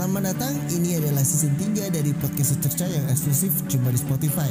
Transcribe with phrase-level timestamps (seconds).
[0.00, 4.48] Selamat datang, ini adalah season 3 dari podcast secerca yang eksklusif cuma di Spotify.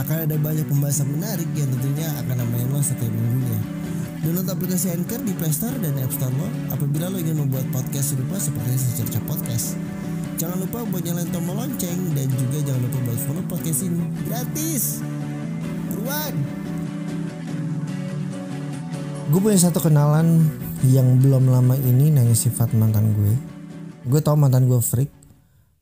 [0.00, 3.60] Akan ada banyak pembahasan menarik yang tentunya akan nemenin lo setiap minggunya.
[4.24, 8.16] Download aplikasi Anchor di Play Store dan App Store lo apabila lo ingin membuat podcast
[8.16, 9.76] serupa seperti secerca podcast.
[10.40, 14.00] Jangan lupa buat nyalain tombol lonceng dan juga jangan lupa buat follow podcast ini
[14.32, 15.04] gratis.
[15.92, 16.32] Buruan!
[19.28, 20.48] Gue punya satu kenalan
[20.88, 23.49] yang belum lama ini nanya sifat mantan gue.
[24.10, 25.06] Gue tau mantan gue freak.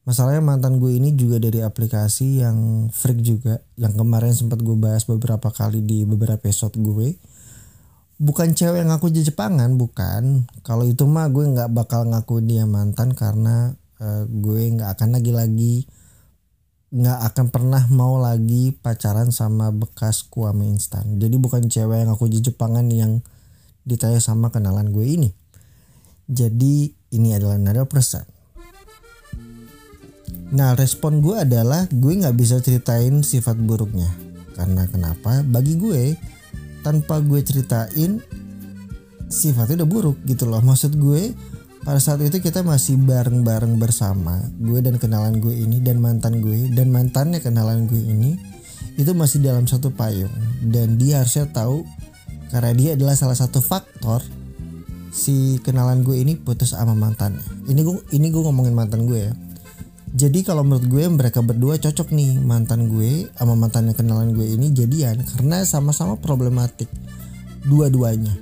[0.05, 3.65] Masalahnya mantan gue ini juga dari aplikasi yang freak juga.
[3.81, 7.17] Yang kemarin sempat gue bahas beberapa kali di beberapa episode gue.
[8.21, 10.45] Bukan cewek yang di Jepangan, bukan.
[10.61, 15.89] Kalau itu mah gue nggak bakal ngaku dia mantan karena uh, gue nggak akan lagi-lagi
[16.89, 21.21] nggak akan pernah mau lagi pacaran sama bekas kuame instan.
[21.21, 23.21] Jadi bukan cewek yang aku Jepangan yang
[23.85, 25.31] ditanya sama kenalan gue ini.
[26.29, 28.23] Jadi ini adalah another person.
[30.53, 34.09] Nah respon gue adalah gue nggak bisa ceritain sifat buruknya.
[34.53, 35.41] Karena kenapa?
[35.41, 36.13] Bagi gue
[36.85, 38.21] tanpa gue ceritain
[39.29, 40.61] sifatnya udah buruk gitu loh.
[40.61, 41.33] Maksud gue
[41.89, 46.69] pada saat itu kita masih bareng-bareng bersama gue dan kenalan gue ini dan mantan gue
[46.77, 48.37] dan mantannya kenalan gue ini
[48.99, 50.29] itu masih dalam satu payung
[50.69, 51.87] dan dia harusnya tahu
[52.51, 54.21] karena dia adalah salah satu faktor
[55.11, 57.43] si kenalan gue ini putus sama mantannya.
[57.69, 59.33] Ini gue ini gue ngomongin mantan gue ya.
[60.09, 64.73] Jadi kalau menurut gue mereka berdua cocok nih mantan gue sama mantannya kenalan gue ini
[64.73, 66.89] jadian karena sama-sama problematik
[67.69, 68.33] dua-duanya.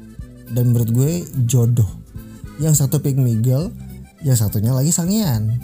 [0.46, 1.12] Dan menurut gue
[1.46, 1.88] jodoh.
[2.62, 3.74] Yang satu pink migel,
[4.22, 5.58] yang satunya lagi sangian.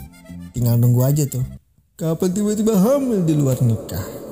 [0.51, 1.43] Tinggal nunggu aja tuh.
[1.95, 4.22] Kapan tiba-tiba hamil di luar nikah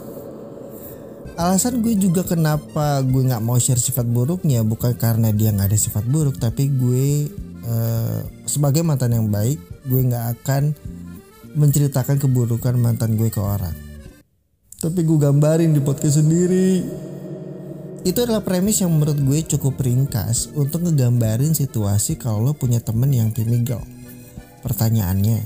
[1.42, 5.80] alasan gue juga kenapa gue nggak mau share sifat buruknya bukan karena dia nggak ada
[5.80, 7.34] sifat buruk tapi gue
[7.66, 9.58] uh, sebagai mantan yang baik
[9.90, 10.78] gue nggak akan
[11.56, 13.76] menceritakan keburukan mantan gue ke orang.
[14.82, 16.82] Tapi gue gambarin di podcast sendiri.
[18.02, 23.14] Itu adalah premis yang menurut gue cukup ringkas untuk ngegambarin situasi kalau lo punya temen
[23.14, 23.46] yang pick
[24.62, 25.42] pertanyaannya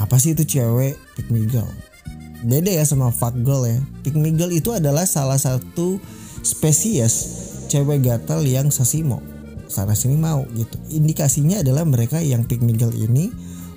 [0.00, 1.28] apa sih itu cewek pick
[2.44, 3.78] beda ya sama fuck girl ya.
[4.04, 6.00] Pick me girl itu adalah salah satu
[6.40, 7.14] spesies
[7.68, 9.22] cewek gatal yang sasimo
[9.70, 10.76] sana sini mau gitu.
[10.90, 13.30] Indikasinya adalah mereka yang pick me girl ini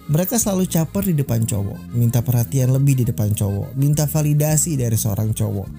[0.10, 4.98] mereka selalu caper di depan cowok minta perhatian lebih di depan cowok minta validasi dari
[4.98, 5.70] seorang cowok.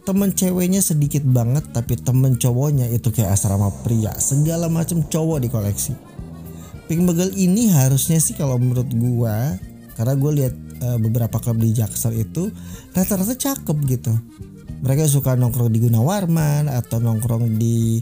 [0.00, 4.10] Temen ceweknya sedikit banget tapi temen cowoknya itu kayak asrama pria.
[4.16, 5.92] Segala macam cowok di koleksi.
[6.88, 9.54] Pink Bagel ini harusnya sih kalau menurut gua
[9.94, 12.48] karena gue lihat uh, beberapa klub di Jaksel itu
[12.96, 14.12] rata-rata cakep gitu
[14.80, 18.00] mereka suka nongkrong di Gunawarman atau nongkrong di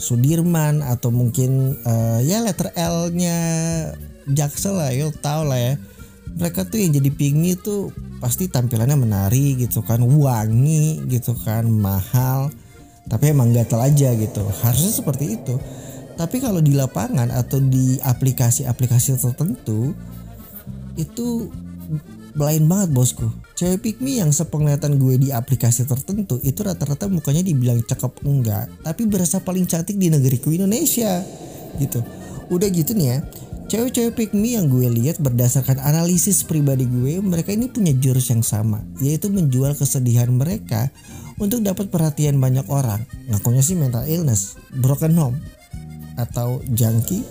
[0.00, 3.38] Sudirman atau mungkin uh, ya letter L-nya
[4.26, 5.74] Jaksel lah, yo tau lah ya.
[6.30, 12.48] Mereka tuh yang jadi pingmi tuh pasti tampilannya menari gitu kan, wangi gitu kan, mahal.
[13.10, 14.42] Tapi emang gatel aja gitu.
[14.62, 15.58] Harusnya seperti itu.
[16.14, 19.92] Tapi kalau di lapangan atau di aplikasi-aplikasi tertentu
[20.94, 21.50] itu
[22.40, 23.28] blind banget bosku.
[23.52, 28.72] Cewek pick me yang sepenglihatan gue di aplikasi tertentu itu rata-rata mukanya dibilang cakep enggak
[28.80, 31.20] tapi berasa paling cantik di negeriku Indonesia.
[31.76, 32.00] Gitu.
[32.48, 33.18] Udah gitu nih ya
[33.70, 38.42] cewek-cewek pick me yang gue lihat berdasarkan analisis pribadi gue mereka ini punya jurus yang
[38.42, 40.90] sama yaitu menjual kesedihan mereka
[41.36, 43.04] untuk dapat perhatian banyak orang.
[43.28, 45.36] Ngakunya sih mental illness broken home
[46.16, 47.22] atau junkie.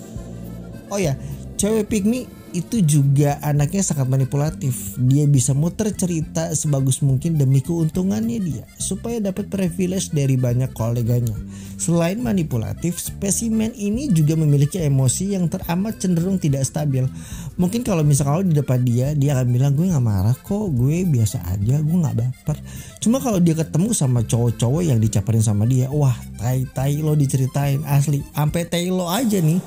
[0.94, 1.18] Oh ya
[1.58, 4.98] cewek pick me itu juga anaknya sangat manipulatif.
[4.98, 11.34] Dia bisa muter cerita sebagus mungkin demi keuntungannya dia supaya dapat privilege dari banyak koleganya.
[11.80, 17.08] Selain manipulatif, spesimen ini juga memiliki emosi yang teramat cenderung tidak stabil.
[17.56, 21.40] Mungkin kalau misalnya di depan dia, dia akan bilang gue nggak marah kok, gue biasa
[21.56, 22.58] aja, gue nggak baper.
[23.00, 27.80] Cuma kalau dia ketemu sama cowok-cowok yang dicaparin sama dia, wah tai tai lo diceritain
[27.88, 29.64] asli, sampai tai lo aja nih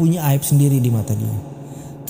[0.00, 1.59] punya aib sendiri di mata dia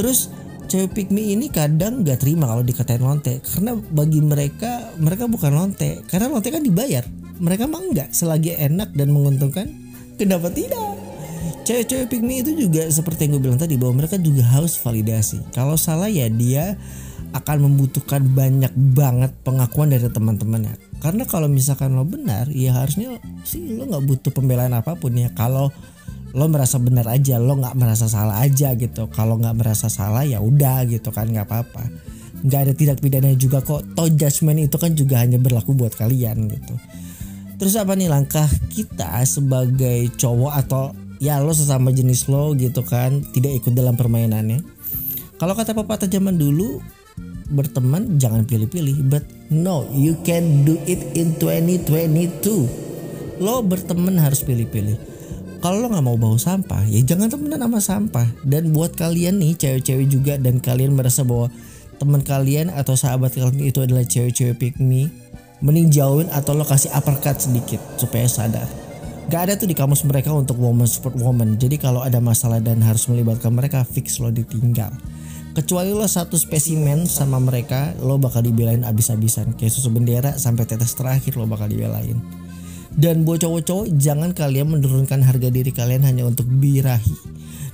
[0.00, 0.32] terus
[0.72, 3.44] cewek pick me ini kadang gak terima kalau dikatain lonte.
[3.44, 6.00] Karena bagi mereka mereka bukan lonte.
[6.08, 7.04] Karena lonte kan dibayar.
[7.36, 9.68] Mereka mah enggak selagi enak dan menguntungkan
[10.16, 10.96] kenapa tidak?
[11.68, 15.52] Cewek-cewek pick me itu juga seperti yang gue bilang tadi bahwa mereka juga haus validasi.
[15.52, 16.80] Kalau salah ya dia
[17.30, 20.74] akan membutuhkan banyak banget pengakuan dari teman-temannya.
[21.00, 25.32] Karena kalau misalkan lo benar ya harusnya sih lo nggak butuh pembelaan apa pun ya.
[25.32, 25.72] Kalau
[26.30, 29.10] lo merasa benar aja lo nggak merasa salah aja gitu.
[29.10, 31.90] Kalau nggak merasa salah ya udah gitu kan nggak apa-apa.
[32.40, 33.82] Nggak ada tidak pidana juga kok.
[33.94, 36.74] Toh judgment itu kan juga hanya berlaku buat kalian gitu.
[37.60, 43.20] Terus apa nih langkah kita sebagai cowok atau ya lo sesama jenis lo gitu kan
[43.36, 44.64] tidak ikut dalam permainannya?
[45.36, 46.84] Kalau kata pepatah zaman dulu,
[47.50, 53.40] berteman jangan pilih-pilih, but no, you can do it in 2022.
[53.40, 55.09] Lo berteman harus pilih-pilih.
[55.60, 58.28] Kalau lo nggak mau bawa sampah, ya jangan temenan sama sampah.
[58.48, 61.52] Dan buat kalian nih, cewek-cewek juga dan kalian merasa bahwa
[62.00, 65.12] teman kalian atau sahabat kalian itu adalah cewek-cewek pick me,
[65.60, 68.64] mending jauhin atau lo kasih uppercut sedikit supaya sadar.
[69.28, 71.60] Gak ada tuh di kamus mereka untuk woman support woman.
[71.60, 74.90] Jadi kalau ada masalah dan harus melibatkan mereka, fix lo ditinggal.
[75.52, 79.54] Kecuali lo satu spesimen sama mereka, lo bakal dibelain abis-abisan.
[79.60, 82.16] Kayak susu bendera sampai tetes terakhir lo bakal dibelain.
[82.94, 87.14] Dan buat cowok-cowok, jangan kalian menurunkan harga diri kalian hanya untuk birahi.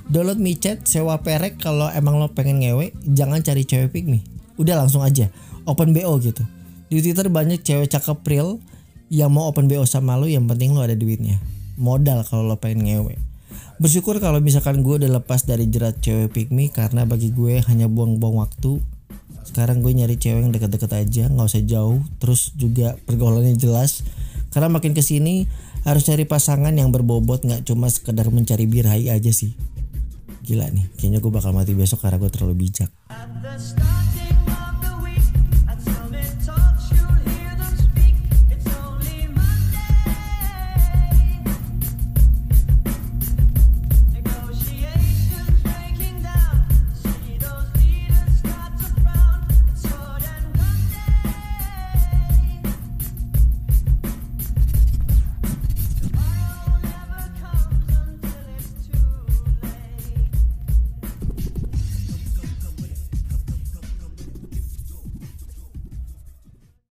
[0.07, 4.23] Download micet, sewa perek kalau emang lo pengen ngewe, jangan cari cewek me.
[4.61, 5.33] Udah langsung aja,
[5.67, 6.45] open BO gitu.
[6.87, 8.63] Di Twitter banyak cewek cakep real
[9.07, 11.39] yang mau open BO sama lo yang penting lo ada duitnya
[11.79, 13.15] modal kalau lo pengen ngewe
[13.79, 18.43] bersyukur kalau misalkan gue udah lepas dari jerat cewek me karena bagi gue hanya buang-buang
[18.43, 18.83] waktu
[19.47, 24.03] sekarang gue nyari cewek yang deket-deket aja nggak usah jauh terus juga pergaulannya jelas
[24.56, 25.44] karena makin ke sini
[25.85, 29.53] harus cari pasangan yang berbobot nggak cuma sekedar mencari birahi aja sih.
[30.49, 32.88] Gila nih kayaknya gue bakal mati besok karena gue terlalu bijak